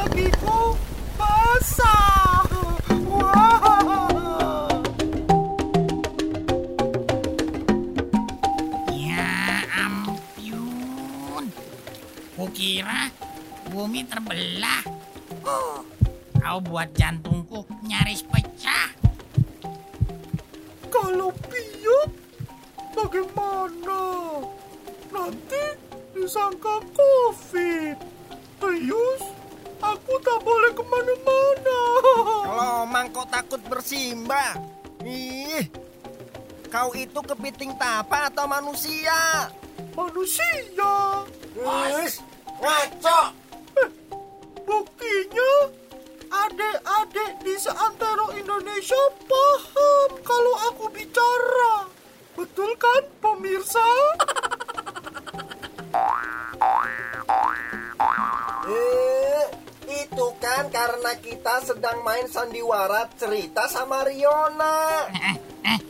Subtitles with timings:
[0.00, 0.80] Kakiku
[1.20, 2.48] basah.
[3.04, 4.80] Wah.
[8.88, 11.52] Ya ampun.
[12.32, 13.12] Kukira
[13.68, 14.80] bumi terbelah.
[15.44, 15.84] Oh,
[16.40, 18.96] kau buat jantungku nyaris pecah.
[20.88, 22.08] Kalau piuk,
[22.96, 24.40] bagaimana?
[25.12, 25.76] Nanti
[26.16, 28.00] disangka Covid.
[28.60, 29.24] Terus,
[29.80, 31.80] aku tak boleh ke mana-mana.
[32.44, 34.56] Kalau mangkok takut bersimbah.
[35.04, 35.64] Ih,
[36.68, 39.48] kau itu kepiting tapa atau manusia?
[39.96, 40.52] Manusia.
[41.56, 42.22] Wis,
[42.60, 43.20] ngaco.
[44.68, 45.52] Buktinya,
[46.30, 51.90] adik-adik di seantero Indonesia paham kalau aku bicara.
[52.38, 53.88] Betul kan, pemirsa?
[60.70, 65.10] karena kita sedang main sandiwara cerita sama Riona.
[65.10, 65.80] Eh, eh,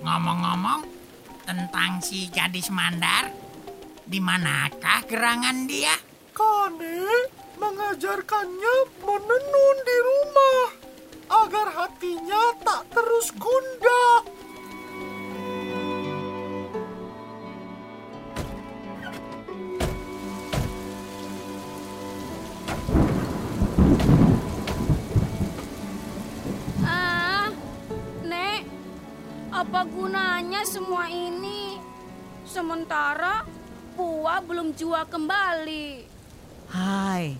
[0.00, 0.80] ngomong-ngomong
[1.44, 3.28] tentang si gadis mandar,
[4.08, 5.92] di manakah gerangan dia?
[6.32, 7.30] Kane
[7.60, 10.64] mengajarkannya menenun di rumah
[11.44, 14.33] agar hatinya tak terus gundah.
[29.74, 31.82] Apa gunanya semua ini?
[32.46, 33.42] Sementara
[33.98, 36.06] Pua belum jua kembali.
[36.70, 37.34] Hai,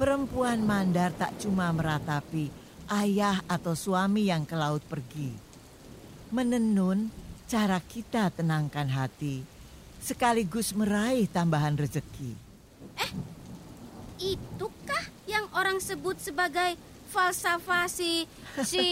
[0.00, 2.48] perempuan mandar tak cuma meratapi
[2.88, 5.36] ayah atau suami yang ke laut pergi.
[6.32, 7.12] Menenun
[7.44, 9.44] cara kita tenangkan hati,
[10.00, 12.32] sekaligus meraih tambahan rezeki.
[14.16, 18.26] Itukah yang orang sebut sebagai falsafasi
[18.66, 18.88] si...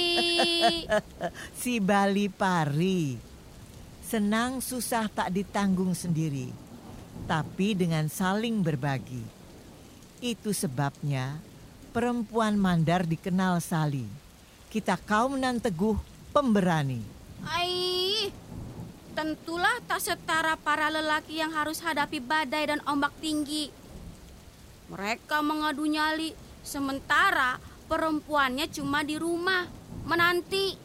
[1.60, 3.18] Si Bali Pari.
[4.04, 6.52] Senang susah tak ditanggung sendiri,
[7.24, 9.24] tapi dengan saling berbagi.
[10.20, 11.40] Itu sebabnya
[11.90, 14.04] perempuan mandar dikenal Sali.
[14.68, 15.96] Kita kaum nan teguh
[16.34, 17.00] pemberani.
[17.46, 18.28] Ai,
[19.14, 23.70] tentulah tak setara para lelaki yang harus hadapi badai dan ombak tinggi.
[24.90, 29.68] Mereka mengadu nyali, sementara perempuannya cuma di rumah,
[30.08, 30.76] menanti.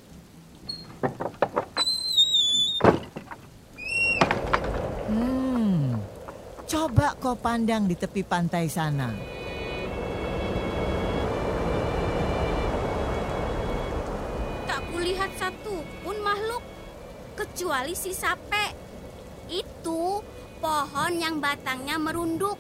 [5.09, 5.97] Hmm,
[6.69, 9.09] coba kau pandang di tepi pantai sana.
[14.69, 16.61] Tak kulihat satu pun makhluk,
[17.33, 18.75] kecuali si sape.
[19.49, 20.21] Itu
[20.61, 22.59] pohon yang batangnya merunduk.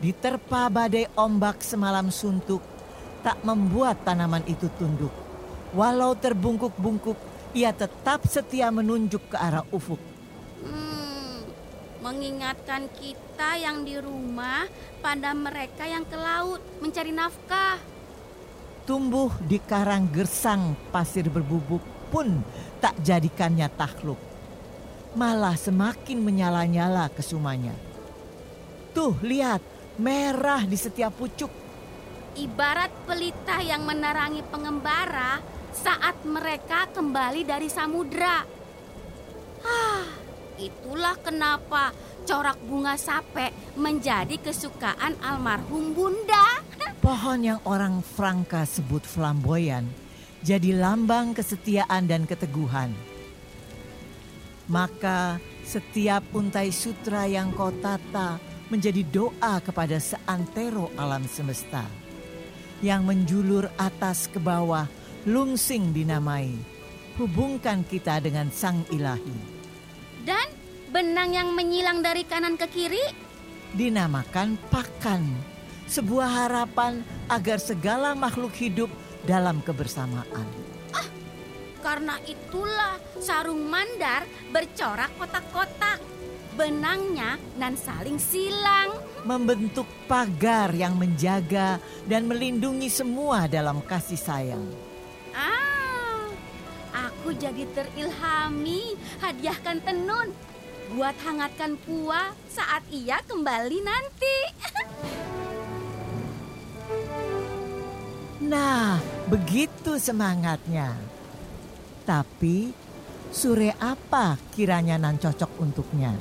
[0.00, 2.64] Diterpa badai ombak semalam suntuk,
[3.20, 5.12] tak membuat tanaman itu tunduk.
[5.76, 7.16] Walau terbungkuk-bungkuk,
[7.54, 9.98] ia tetap setia menunjuk ke arah ufuk.
[10.66, 11.46] Hmm,
[12.02, 14.66] mengingatkan kita yang di rumah
[14.98, 17.78] pada mereka yang ke laut mencari nafkah.
[18.88, 22.42] Tumbuh di karang gersang pasir berbubuk pun
[22.82, 24.18] tak jadikannya takluk.
[25.14, 27.74] Malah semakin menyala-nyala kesumanya.
[28.90, 29.62] Tuh lihat,
[29.98, 31.50] merah di setiap pucuk.
[32.38, 35.42] Ibarat pelita yang menerangi pengembara
[35.74, 38.46] saat mereka kembali dari samudra.
[39.66, 40.06] Ah,
[40.58, 41.90] itulah kenapa
[42.22, 46.62] corak bunga sape menjadi kesukaan almarhum Bunda.
[47.04, 49.88] Pohon yang orang Franka sebut flamboyan
[50.40, 52.92] jadi lambang kesetiaan dan keteguhan.
[54.70, 55.36] Maka
[55.66, 61.82] setiap untai sutra yang kau tata menjadi doa kepada seantero alam semesta.
[62.80, 64.88] Yang menjulur atas ke bawah
[65.28, 66.56] lungsing dinamai.
[67.20, 69.36] Hubungkan kita dengan sang ilahi.
[70.24, 70.48] Dan
[70.88, 73.04] benang yang menyilang dari kanan ke kiri
[73.70, 75.22] Dinamakan pakan.
[75.86, 78.90] Sebuah harapan agar segala makhluk hidup
[79.26, 80.70] dalam kebersamaan.
[81.80, 86.19] Karena itulah sarung mandar bercorak kotak-kotak.
[86.58, 88.90] Benangnya nan saling silang.
[89.20, 91.76] membentuk pagar yang menjaga
[92.08, 94.64] dan melindungi semua dalam kasih sayang.
[95.36, 96.24] Ah,
[96.96, 100.32] aku jadi terilhami hadiahkan tenun
[100.96, 104.36] buat hangatkan pua saat ia kembali nanti.
[108.40, 108.96] Nah,
[109.28, 110.96] begitu semangatnya.
[112.08, 112.72] Tapi
[113.30, 116.16] sure apa kiranya nan cocok untuknya?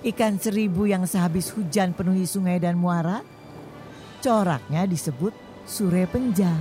[0.00, 3.20] Ikan seribu yang sehabis hujan penuhi sungai dan muara?
[4.24, 5.36] Coraknya disebut
[5.68, 6.56] sure penja.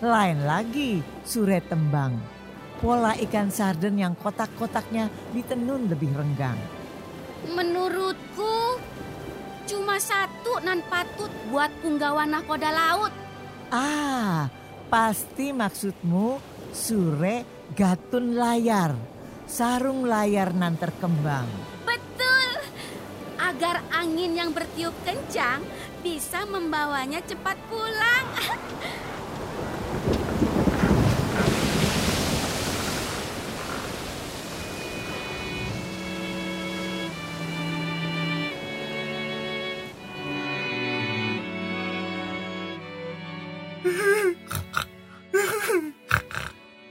[0.00, 2.16] Lain lagi sure tembang.
[2.80, 6.56] Pola ikan sarden yang kotak-kotaknya ditenun lebih renggang.
[7.52, 8.80] Menurutku
[9.68, 13.12] cuma satu nan patut buat punggawa nakoda laut.
[13.68, 14.48] Ah,
[14.88, 16.40] pasti maksudmu
[16.72, 17.44] sure
[17.76, 18.96] gatun layar.
[19.44, 21.76] Sarung layar nan terkembang.
[23.48, 25.64] Agar angin yang bertiup kencang
[26.04, 28.26] bisa membawanya cepat pulang.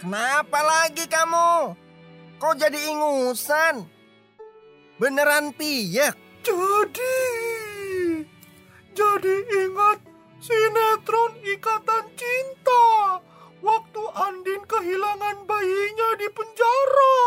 [0.01, 1.77] Kenapa lagi kamu?
[2.42, 3.86] Kok jadi ingusan?
[4.98, 6.26] Beneran piyak?
[6.44, 7.18] Jadi,
[8.94, 9.36] jadi
[9.66, 10.00] ingat
[10.42, 12.86] sinetron Ikatan Cinta
[13.62, 17.18] waktu Andin kehilangan bayinya di penjara.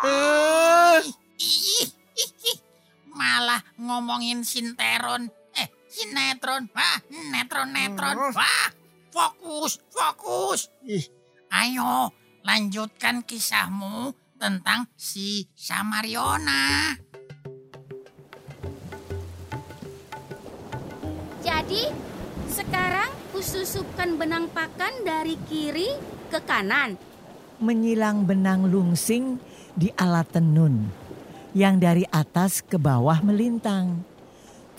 [0.00, 1.02] Eh.
[3.12, 5.28] Malah ngomongin sinteron.
[5.56, 6.68] Eh, sinetron.
[6.72, 8.16] Wah, netron-netron.
[8.16, 8.36] Hmm.
[8.36, 8.68] Wah,
[9.12, 10.72] fokus, fokus.
[11.50, 12.14] Ayo,
[12.46, 16.96] lanjutkan kisahmu tentang si Samariona.
[21.44, 21.84] Jadi,
[22.48, 25.92] sekarang kususupkan benang pakan dari kiri
[26.32, 26.96] ke kanan.
[27.60, 29.36] Menyilang benang lungsing
[29.76, 30.88] di alat tenun
[31.52, 34.00] yang dari atas ke bawah melintang.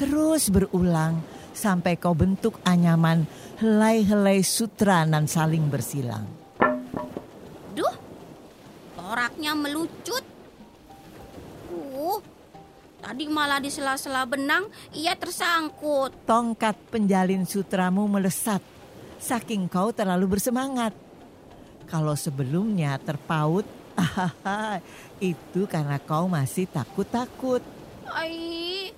[0.01, 1.21] Terus berulang
[1.53, 3.29] sampai kau bentuk anyaman
[3.61, 6.40] helai-helai sutra nan saling bersilang.
[9.41, 10.21] Toraknya melucut.
[11.73, 12.21] Uh,
[13.01, 16.13] tadi malah di sela-sela benang ia tersangkut.
[16.29, 18.61] Tongkat penjalin sutramu melesat
[19.17, 20.93] saking kau terlalu bersemangat.
[21.89, 23.65] Kalau sebelumnya terpaut,
[25.17, 27.65] itu karena kau masih takut-takut.
[28.13, 28.93] Ai,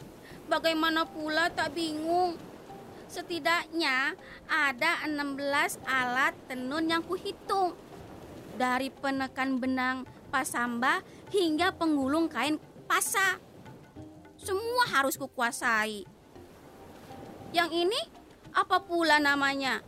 [0.51, 2.35] bagaimana pula tak bingung.
[3.07, 4.11] Setidaknya
[4.51, 7.71] ada 16 alat tenun yang kuhitung.
[8.59, 12.57] Dari penekan benang pasamba hingga penggulung kain
[12.89, 13.37] pasa.
[14.41, 16.09] Semua harus kukuasai.
[17.53, 18.01] Yang ini
[18.57, 19.85] apa pula namanya?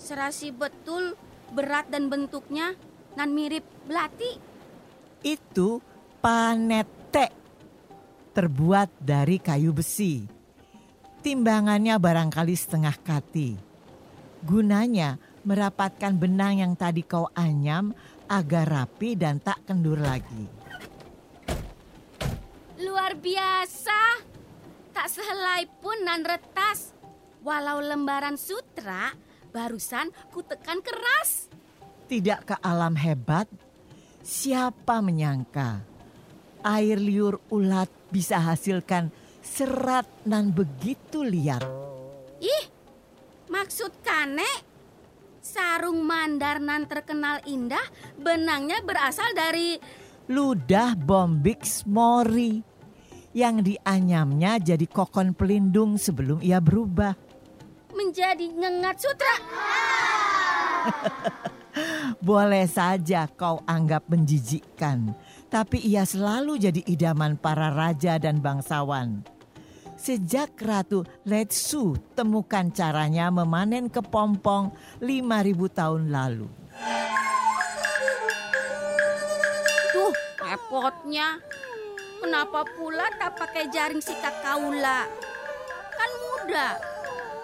[0.00, 1.12] Serasi betul
[1.52, 2.72] berat dan bentuknya
[3.20, 4.40] nan mirip belati.
[5.20, 5.84] Itu
[6.24, 7.28] panete
[8.32, 10.24] terbuat dari kayu besi.
[11.22, 13.54] Timbangannya barangkali setengah kati.
[14.42, 17.94] Gunanya merapatkan benang yang tadi kau anyam
[18.32, 20.48] agar rapi dan tak kendur lagi.
[22.80, 24.24] Luar biasa.
[24.92, 26.96] Tak sehelai pun nan retas.
[27.44, 29.12] Walau lembaran sutra
[29.52, 31.52] barusan kutekan keras.
[32.08, 33.48] Tidak ke alam hebat?
[34.22, 35.92] Siapa menyangka
[36.62, 39.10] air liur ulat bisa hasilkan
[39.42, 41.66] serat nan begitu liat.
[42.38, 42.64] Ih,
[43.50, 44.71] maksud kane
[45.52, 47.84] sarung mandar nan terkenal indah
[48.16, 49.76] benangnya berasal dari
[50.32, 52.64] Ludah Bombix Mori
[53.36, 57.12] yang dianyamnya jadi kokon pelindung sebelum ia berubah.
[57.92, 59.36] menjadi ngengat sutra.
[62.24, 65.12] Boleh saja kau anggap menjijikkan,
[65.52, 69.20] tapi ia selalu jadi idaman para raja dan bangsawan.
[70.02, 76.50] Sejak Ratu Letsu temukan caranya memanen kepompong 5000 tahun lalu.
[79.94, 80.10] Tuh,
[80.42, 81.38] repotnya.
[82.18, 85.06] Kenapa pula tak pakai jaring sikat kaula?
[85.94, 86.82] Kan mudah.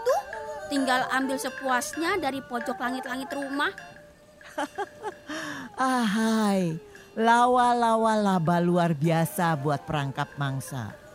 [0.02, 0.22] Tuh,
[0.66, 3.70] tinggal ambil sepuasnya dari pojok langit-langit rumah.
[5.78, 6.74] Ahai,
[7.14, 11.06] lawa-lawa laba luar biasa buat perangkap mangsa.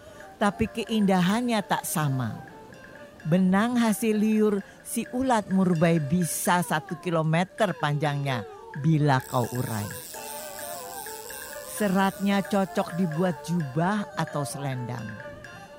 [0.43, 2.35] Tapi keindahannya tak sama.
[3.23, 8.43] Benang hasil liur si ulat murbai bisa satu kilometer panjangnya
[8.83, 9.88] bila kau urai.
[11.79, 15.07] Seratnya cocok dibuat jubah atau selendang.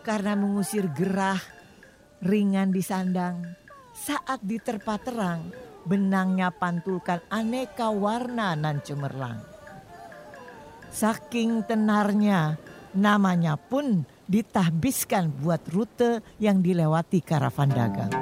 [0.00, 1.44] Karena mengusir gerah,
[2.24, 3.44] ringan disandang.
[3.92, 5.52] Saat diterpa terang,
[5.84, 9.44] benangnya pantulkan aneka warna nan cemerlang.
[10.88, 12.56] Saking tenarnya,
[12.96, 18.12] namanya pun ditahbiskan buat rute yang dilewati karavan dagang.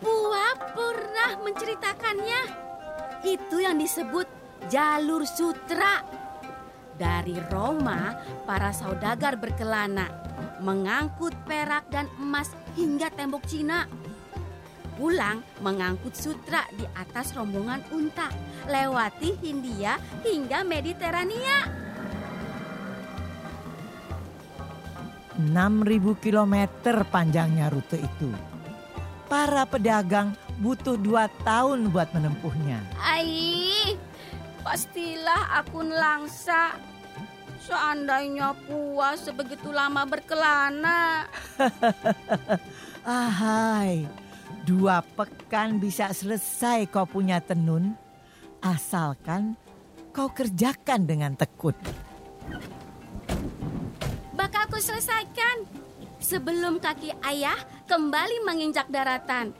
[0.00, 2.42] Buah pernah menceritakannya.
[3.24, 4.28] Itu yang disebut
[4.68, 6.04] jalur sutra.
[6.94, 8.14] Dari Roma,
[8.46, 10.06] para saudagar berkelana,
[10.62, 13.90] mengangkut perak dan emas hingga tembok Cina.
[14.94, 18.30] Pulang mengangkut sutra di atas rombongan unta,
[18.70, 21.84] lewati Hindia hingga Mediterania.
[25.34, 28.30] 6.000 kilometer panjangnya rute itu.
[29.26, 30.30] Para pedagang
[30.62, 32.78] butuh dua tahun buat menempuhnya.
[33.02, 33.98] Ai,
[34.62, 36.78] pastilah aku nelangsa.
[37.64, 41.26] Seandainya puas sebegitu lama berkelana.
[43.02, 44.06] Ahai,
[44.64, 47.92] dua pekan bisa selesai kau punya tenun,
[48.64, 49.60] asalkan
[50.10, 51.76] kau kerjakan dengan tekun.
[54.32, 55.68] Bakal ku selesaikan
[56.16, 59.52] sebelum kaki ayah kembali menginjak daratan.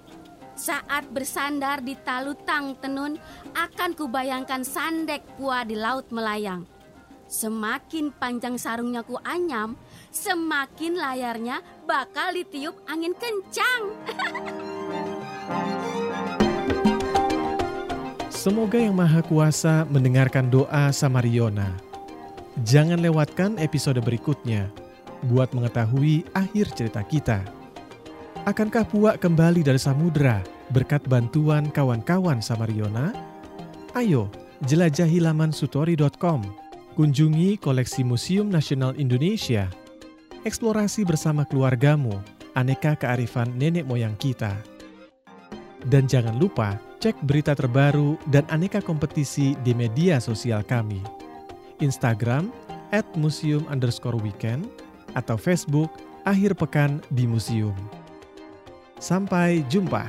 [0.54, 3.18] Saat bersandar di talutang tenun,
[3.52, 6.62] akan kubayangkan sandek pua di laut melayang.
[7.26, 9.74] Semakin panjang sarungnya ku anyam,
[10.14, 13.82] semakin layarnya bakal ditiup angin kencang.
[18.44, 21.72] Semoga Yang Maha Kuasa mendengarkan doa Samariona.
[22.60, 24.68] Jangan lewatkan episode berikutnya
[25.32, 27.40] buat mengetahui akhir cerita kita.
[28.44, 33.16] Akankah Puak kembali dari samudera berkat bantuan kawan-kawan Samariona?
[33.96, 34.28] Ayo,
[34.68, 36.44] jelajahi laman sutori.com.
[37.00, 39.72] Kunjungi koleksi Museum Nasional Indonesia.
[40.44, 42.12] Eksplorasi bersama keluargamu,
[42.52, 44.73] aneka kearifan nenek moyang kita.
[45.84, 51.04] Dan jangan lupa cek berita terbaru dan aneka kompetisi di media sosial kami.
[51.84, 52.48] Instagram
[52.96, 54.64] at museum underscore weekend
[55.12, 55.92] atau Facebook
[56.24, 57.76] Akhir Pekan di Museum.
[58.96, 60.08] Sampai jumpa.